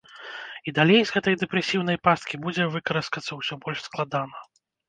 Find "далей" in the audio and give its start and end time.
0.77-1.01